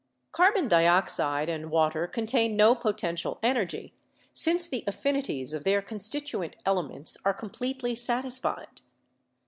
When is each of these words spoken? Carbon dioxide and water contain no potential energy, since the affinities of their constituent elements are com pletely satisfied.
Carbon 0.31 0.67
dioxide 0.67 1.47
and 1.47 1.69
water 1.69 2.07
contain 2.07 2.57
no 2.57 2.73
potential 2.73 3.37
energy, 3.43 3.93
since 4.33 4.67
the 4.67 4.83
affinities 4.87 5.53
of 5.53 5.63
their 5.63 5.83
constituent 5.83 6.55
elements 6.65 7.17
are 7.23 7.35
com 7.35 7.51
pletely 7.51 7.95
satisfied. 7.95 8.81